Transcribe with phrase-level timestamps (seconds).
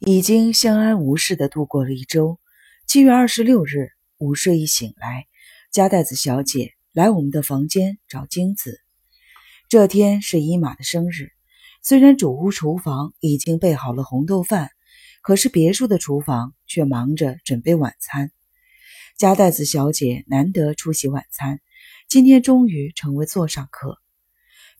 [0.00, 2.38] 已经相安无事的度过了一周。
[2.86, 5.26] 七月二十六日午睡一醒来，
[5.72, 8.80] 加代子小姐来我们的房间找金子。
[9.68, 11.32] 这天是伊玛的生日，
[11.82, 14.70] 虽然主屋厨房已经备好了红豆饭，
[15.20, 18.30] 可是别墅的厨房却忙着准备晚餐。
[19.16, 21.60] 加代子小姐难得出席晚餐，
[22.08, 23.98] 今天终于成为座上客。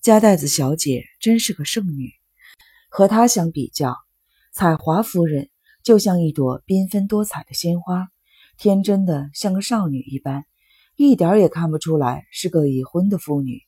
[0.00, 2.12] 加代子小姐真是个圣女，
[2.88, 3.96] 和她相比较。
[4.58, 5.50] 彩华夫人
[5.84, 8.08] 就像一朵缤纷多彩的鲜花，
[8.56, 10.46] 天真的像个少女一般，
[10.96, 13.60] 一点也看不出来是个已婚的妇女。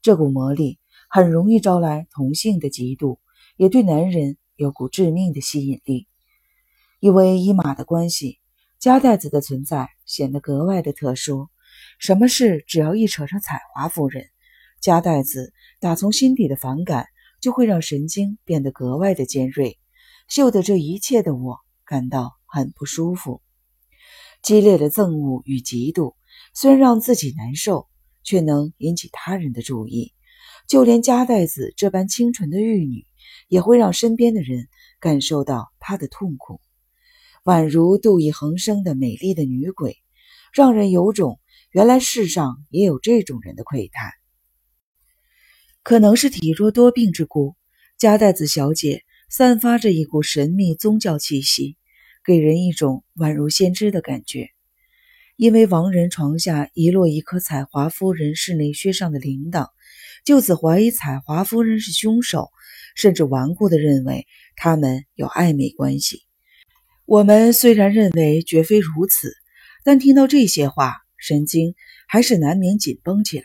[0.00, 0.78] 这股魔力
[1.10, 3.18] 很容易招来同性的嫉妒，
[3.58, 6.08] 也对男人有股致命的吸引力。
[6.98, 8.38] 因为伊玛的关系，
[8.78, 11.50] 加代子的存在显得格外的特殊。
[11.98, 14.24] 什么事只要一扯上彩华夫人，
[14.80, 19.78] 加代子打从心底的反感就会让神经变得格外的尖锐。
[20.28, 23.42] 嗅得这一切的我感到很不舒服，
[24.42, 26.14] 激烈的憎恶与嫉妒
[26.54, 27.88] 虽然让自己难受，
[28.22, 30.12] 却能引起他人的注意。
[30.68, 33.06] 就连加代子这般清纯的玉女，
[33.48, 34.68] 也会让身边的人
[35.00, 36.60] 感受到她的痛苦，
[37.44, 39.98] 宛如妒意横生的美丽的女鬼，
[40.52, 41.40] 让人有种
[41.72, 44.12] 原来世上也有这种人的窥探。
[45.82, 47.56] 可能是体弱多病之故，
[47.98, 49.02] 加代子小姐。
[49.34, 51.78] 散发着一股神秘宗教气息，
[52.22, 54.50] 给人一种宛如先知的感觉。
[55.36, 59.68] 因为亡人床下遗落一颗彩华夫人室内靴上的铃铛，
[60.22, 62.50] 就此怀疑彩华夫人是凶手，
[62.94, 66.24] 甚至顽固地认为他们有暧昧关系。
[67.06, 69.32] 我们虽然认为绝非如此，
[69.82, 71.74] 但听到这些话，神经
[72.06, 73.44] 还是难免紧绷起来。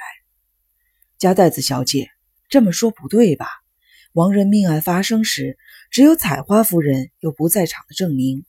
[1.17, 2.09] 加代子小姐
[2.49, 3.47] 这么说不对吧？
[4.11, 5.57] 亡人命案发生时。
[5.91, 8.43] 只有采花夫人有不在场的证明。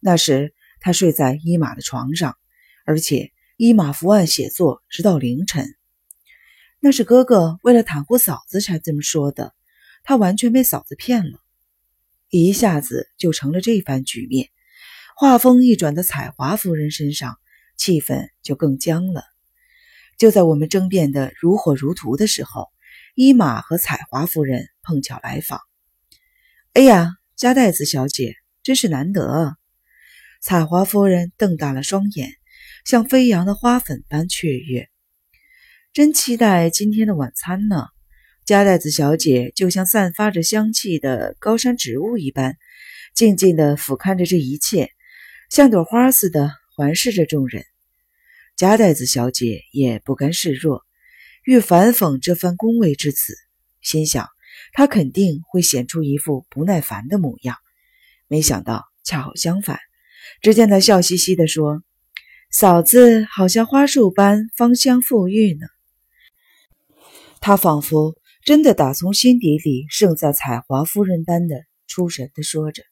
[0.00, 2.36] 那时她睡在伊玛的床上，
[2.84, 5.74] 而且伊玛伏案写作直到凌晨。
[6.80, 9.54] 那是哥哥为了袒护嫂子才这么说的，
[10.02, 11.38] 他完全被嫂子骗了。
[12.28, 14.50] 一下子就成了这番局面。
[15.16, 17.38] 话锋一转到彩华夫人身上，
[17.76, 19.22] 气氛就更僵了。
[20.18, 22.68] 就在我们争辩的如火如荼的时候，
[23.14, 25.60] 伊玛和彩华夫人碰巧来访。
[26.74, 29.54] 哎呀，加代子小姐真是难得啊！
[30.42, 32.32] 彩华夫人瞪大了双眼，
[32.84, 34.88] 像飞扬的花粉般雀跃。
[35.92, 37.86] 真期待今天的晚餐呢！
[38.44, 42.56] 加代子小姐就像散发着香气的高山植物一般，
[43.14, 44.90] 静静地俯瞰着这一切，
[45.50, 47.64] 像朵花似的环视着众人。
[48.56, 50.84] 加代子小姐也不甘示弱，
[51.44, 53.32] 欲反讽这番恭维之词，
[53.80, 54.33] 心想。
[54.74, 57.56] 他肯定会显出一副不耐烦的模样，
[58.26, 59.78] 没想到恰好相反。
[60.42, 61.82] 只见他笑嘻嘻地说
[62.50, 65.66] ：“嫂子好像花树般芳香馥郁呢。”
[67.40, 71.56] 他仿佛真的打从心底里胜在彩华夫人般的
[71.86, 72.82] 出神地说着。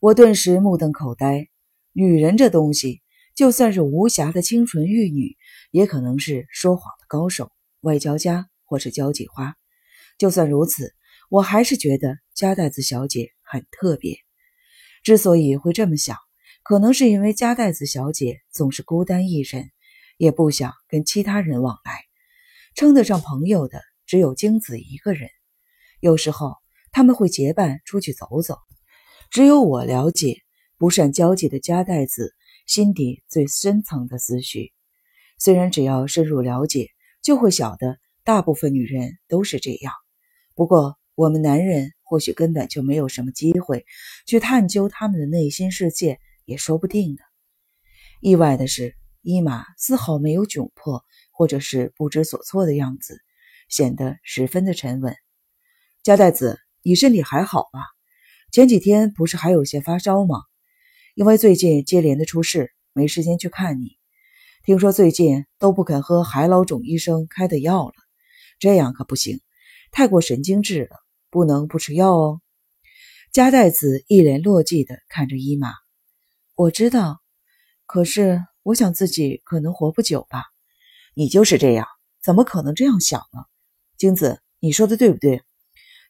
[0.00, 1.48] 我顿时目瞪口呆。
[1.92, 3.02] 女人这东西，
[3.34, 5.36] 就算是无瑕的清纯玉女，
[5.70, 9.56] 也可能是说谎的高手、外交家或是交际花。
[10.18, 10.94] 就算如此，
[11.28, 14.16] 我还是觉得加代子小姐很特别。
[15.02, 16.16] 之所以会这么想，
[16.62, 19.70] 可能是因为加代子小姐总是孤单一人，
[20.16, 22.04] 也不想跟其他人往来，
[22.74, 25.28] 称得上朋友的只有京子一个人。
[26.00, 26.54] 有时候
[26.90, 28.58] 他们会结伴出去走走，
[29.30, 30.42] 只有我了解
[30.78, 32.34] 不善交际的加代子
[32.66, 34.72] 心底最深层的思绪。
[35.38, 36.88] 虽然只要深入了解，
[37.22, 39.92] 就会晓得大部分女人都是这样。
[40.56, 43.84] 不过，我们男人或许根本就没有什么机会
[44.24, 47.18] 去探究他们的内心世界，也说不定呢。
[48.22, 53.20] 意外的是，伊玛丝毫没有窘迫或者是不知所措的样子，
[53.68, 55.14] 显得十分的沉稳。
[56.02, 57.80] 加代子，你身体还好吧？
[58.50, 60.36] 前几天不是还有些发烧吗？
[61.14, 63.98] 因为最近接连的出事，没时间去看你。
[64.64, 67.94] 听说最近都不肯喝海老种医生开的药了，
[68.58, 69.42] 这样可不行。
[69.96, 70.98] 太过神经质了，
[71.30, 72.42] 不能不吃药哦。
[73.32, 75.72] 加代子一脸落寂地看着伊玛，
[76.54, 77.22] 我知道，
[77.86, 80.44] 可是我想自己可能活不久吧。
[81.14, 81.86] 你就是这样，
[82.22, 83.46] 怎么可能这样想呢？
[83.96, 85.42] 京子，你说的对不对？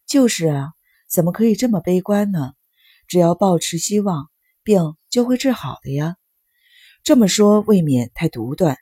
[0.05, 0.73] 就是啊，
[1.09, 2.55] 怎么可以这么悲观呢？
[3.07, 4.29] 只要保持希望，
[4.65, 6.17] 病就会治好的呀。
[7.05, 8.79] 这么说未免太独断。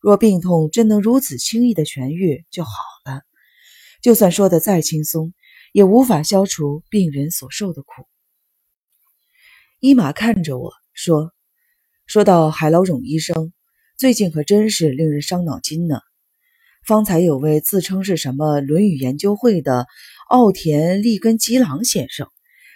[0.00, 2.70] 若病痛真能如此轻易的痊愈就好
[3.04, 3.27] 了。
[4.00, 5.34] 就算说的再轻松，
[5.72, 8.06] 也无法消除病人所受的苦。
[9.80, 11.32] 伊玛看着我说
[12.06, 13.52] ：“说到海老种医生，
[13.96, 16.00] 最近可真是令人伤脑筋呢。
[16.86, 19.86] 方才有位自称是什么《论语》研究会的
[20.28, 22.28] 奥田利根吉郎先生，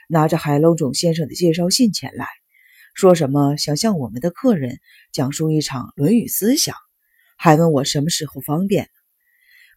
[0.08, 2.26] 拿着海老种先生的介绍信前来，
[2.94, 4.80] 说什么想向我们的客人
[5.12, 6.74] 讲述一场《论语》思想，
[7.38, 8.90] 还问我什么时候方便。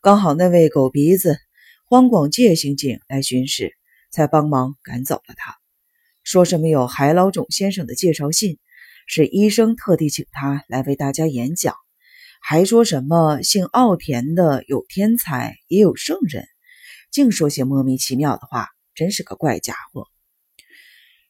[0.05, 1.39] 刚好那位狗鼻子
[1.87, 3.75] 荒广界刑警来巡视，
[4.11, 5.55] 才帮忙赶走了他。”
[6.23, 8.59] 说什么有海老种先生的介绍信，
[9.07, 11.73] 是医生特地请他来为大家演讲，
[12.39, 16.45] 还说什么姓奥田的有天才也有圣人，
[17.09, 20.05] 净说些莫名其妙的话，真是个怪家伙。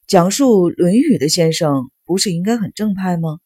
[0.06, 3.40] 讲述《论语》的先生不是应该很正派吗？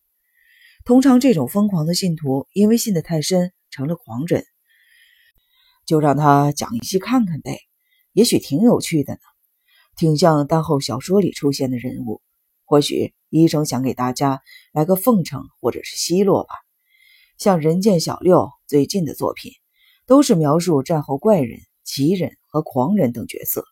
[0.85, 4.43] 通常这种疯狂的信徒，因为信得太深成了狂人，
[5.89, 7.61] 就让他讲一些看看呗，
[8.13, 9.19] 也许挺有趣的呢。
[9.97, 12.21] 挺像单后小说里出现的人物，
[12.63, 16.53] 或许医生想给大家来个奉承或者是奚落吧。
[17.39, 18.37] 像《人见小六》
[18.67, 19.51] 最近的作品，
[20.05, 23.65] 都是描述战后怪人、奇人和狂人等角色。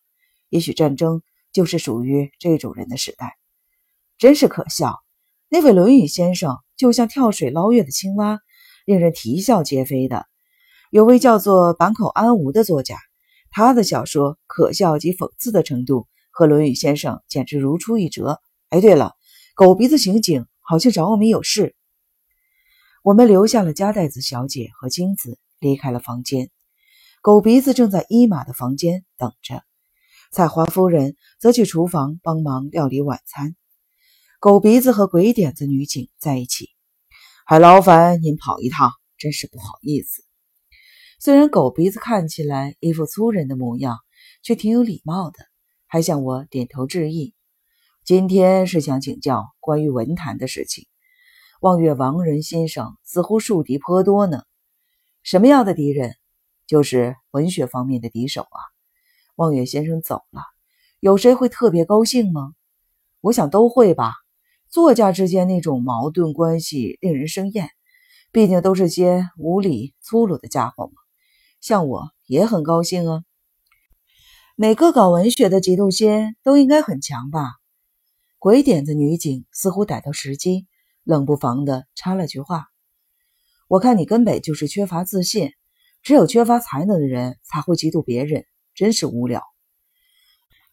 [0.49, 1.21] 也许战争
[1.53, 3.37] 就是属于这种人的时代。
[4.17, 4.95] 真是可笑，
[5.49, 8.39] 那位《论语》先生就像跳水捞月的青蛙，
[8.85, 10.25] 令人啼笑皆非的。
[10.91, 12.97] 有位叫做坂口安吾的作家，
[13.51, 16.07] 他的小说可笑及讽刺的程度。
[16.29, 18.39] 和《论语》先生简直如出一辙。
[18.69, 19.15] 哎，对了，
[19.55, 21.75] 狗鼻子刑警好像找我们有事。
[23.03, 26.51] 我们留下了加代子小姐和金子，离开了房间。
[27.23, 29.63] 狗鼻子正在伊玛的房间等着，
[30.31, 33.55] 彩华夫人则去厨房帮忙料理晚餐。
[34.39, 36.69] 狗鼻子和鬼点子女警在一起，
[37.47, 40.26] 还劳烦您跑一趟，真是不好意思。
[41.19, 43.97] 虽然狗鼻子看起来一副粗人的模样，
[44.43, 45.39] 却挺有礼貌的。
[45.87, 47.33] 还向我点头致意。
[48.05, 50.85] 今天是想请教关于文坛的事情。
[51.59, 54.43] 望月王仁先生似乎树敌颇多呢。
[55.23, 56.13] 什么样的敌人？
[56.67, 58.59] 就是文学方面的敌手啊。
[59.35, 60.43] 望月先生走了，
[60.99, 62.53] 有谁会特别高兴吗？
[63.21, 64.13] 我想都会吧。
[64.69, 67.71] 作家之间那种矛盾关系令人生厌，
[68.31, 71.06] 毕竟都是些无理粗鲁的家伙嘛。
[71.59, 73.23] 像我也很高兴啊。
[74.55, 77.53] 每个搞文学的嫉妒心都应该很强吧？
[78.39, 80.67] 鬼点子女警似乎逮到时机，
[81.03, 82.67] 冷不防的插了句话
[83.67, 85.51] ：“我看你根本就是缺乏自信，
[86.01, 89.41] 只有缺乏才能的人才会嫉妒别人，真是无聊。”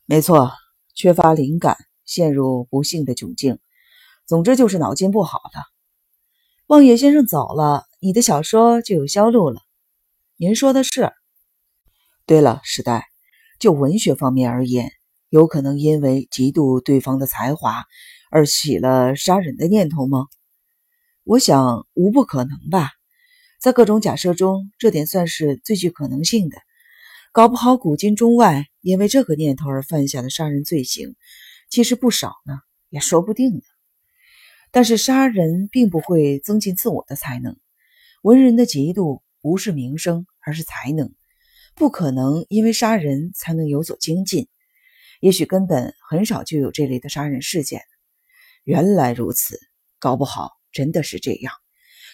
[0.07, 0.53] 没错，
[0.95, 3.59] 缺乏灵感，陷入不幸的窘境，
[4.27, 5.63] 总之就是脑筋不好了。
[6.67, 9.61] 望野先生走了，你的小说就有销路了。
[10.37, 11.13] 您说的是。
[12.27, 13.07] 对了，时代。
[13.61, 14.91] 就文学方面而言，
[15.29, 17.85] 有可能因为嫉妒对方的才华
[18.31, 20.27] 而起了杀人的念头吗？
[21.23, 22.91] 我想无不可能吧。
[23.61, 26.59] 在各种假设中，这点算是最具可能性的。
[27.33, 31.15] 搞不好古今中外因为这个念头而犯下的杀人罪行，
[31.71, 32.59] 其实不少呢，
[32.91, 33.63] 也说不定呢。
[34.73, 37.57] 但是杀人并不会增进自我的才能。
[38.23, 41.15] 文人的嫉妒不是名声，而是才能。
[41.75, 44.49] 不可能因为杀人才能有所精进，
[45.21, 47.83] 也许根本很少就有这类的杀人事件。
[48.63, 49.59] 原来如此，
[49.99, 51.53] 搞不好真的是这样，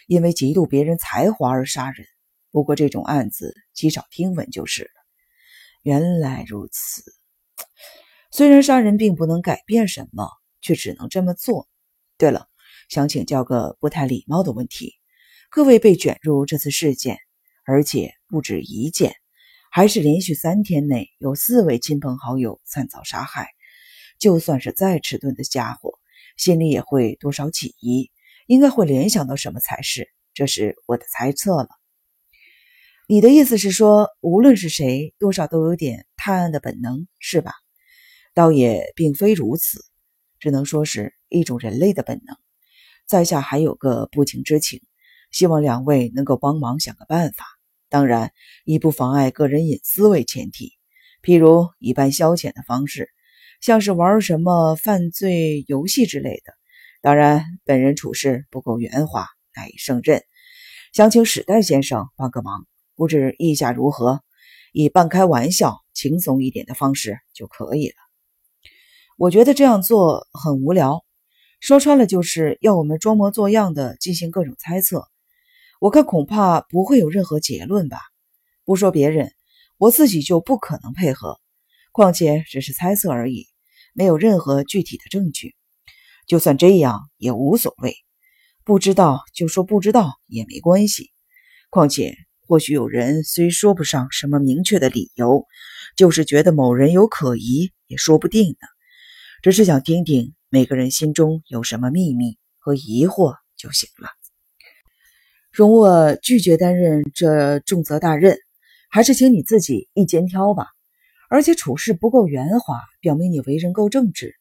[0.08, 2.04] 因为嫉妒别人才华而杀人。
[2.50, 4.90] 不过这种案子极少听闻就是了。
[5.84, 7.04] 原来如此，
[8.32, 10.28] 虽然杀人并不能改变什么，
[10.60, 11.68] 却只能这么做。
[12.18, 12.48] 对了，
[12.88, 14.94] 想请教个不太礼貌的问题：
[15.48, 17.18] 各位被卷入这次事件，
[17.70, 19.14] 而且不止一件。
[19.70, 23.50] 还是连续三天内有四位亲朋好友惨遭杀害，
[24.18, 25.92] 就算是再迟钝的家伙，
[26.36, 28.10] 心里也会多少起疑，
[28.48, 30.08] 应该会联想到什么才是？
[30.34, 31.68] 这是我的猜测了。
[33.06, 37.52] 你的意思是说，无论是谁，多少都有点探案的本能，是吧？
[38.34, 39.84] 倒也并非如此，
[40.40, 42.36] 只能说是一种人类的本能。
[43.06, 44.80] 在下还有个不情之请，
[45.30, 47.59] 希望两位能够帮忙想个办法。
[47.90, 48.32] 当然，
[48.64, 50.72] 以不妨碍个人隐私为前提。
[51.22, 53.10] 譬如一般消遣的方式，
[53.60, 56.54] 像是玩什么犯罪游戏之类的。
[57.02, 60.22] 当然，本人处事不够圆滑，难以胜任，
[60.92, 64.20] 想请史代先生帮个忙，不知意下如何？
[64.72, 67.94] 以半开玩笑、轻松一点的方式就可以了。
[69.18, 71.04] 我觉得这样做很无聊，
[71.58, 75.08] 说穿了就是要我们装模作样的进行各种猜测。
[75.80, 77.98] 我看恐怕不会有任何结论吧。
[78.66, 79.32] 不说别人，
[79.78, 81.40] 我自己就不可能配合。
[81.90, 83.46] 况且只是猜测而已，
[83.94, 85.54] 没有任何具体的证据。
[86.26, 87.96] 就算这样也无所谓，
[88.62, 91.12] 不知道就说不知道也没关系。
[91.70, 92.14] 况且，
[92.46, 95.46] 或许有人虽说不上什么明确的理由，
[95.96, 98.68] 就是觉得某人有可疑，也说不定呢。
[99.42, 104.19] 只是想听听每个人心中有什么秘密和疑惑就行了。
[105.52, 108.38] 容我拒绝担任这重责大任，
[108.88, 110.66] 还是请你自己一肩挑吧。
[111.28, 114.34] 而且处事不够圆滑，表明你为人够正直。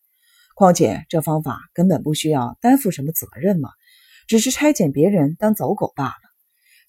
[0.55, 3.69] 况且这方法根本不需要担负什么责任嘛，
[4.27, 6.13] 只是差遣别人当走狗罢了。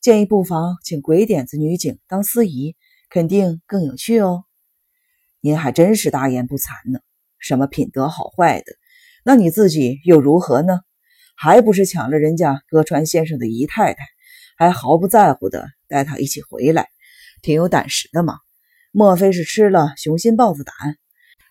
[0.01, 2.77] 建议不妨请鬼点子女警当司仪，
[3.09, 4.45] 肯定更有趣哦。
[5.41, 7.01] 您还真是大言不惭呢。
[7.39, 8.75] 什么品德好坏的，
[9.25, 10.81] 那你自己又如何呢？
[11.43, 14.05] 还不是抢了人家歌川先生的姨太太，
[14.59, 16.91] 还毫不在乎的带她一起回来，
[17.41, 18.35] 挺有胆识的嘛。
[18.93, 20.75] 莫非是吃了雄心豹子胆？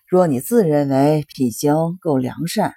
[0.06, 2.74] 若你自认为品行够良善，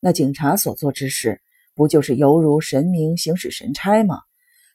[0.00, 1.42] 那警察所做之事，
[1.74, 4.20] 不就是犹如神明行使神差吗？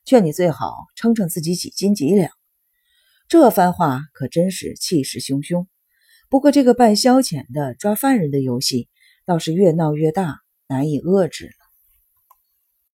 [0.06, 2.30] 劝你最好称称自己几斤几两。
[3.28, 5.66] 这番话可真是气势汹汹。
[6.30, 8.88] 不过这个办消遣的抓犯人的游戏，
[9.26, 11.56] 倒是越闹越大，难以遏制。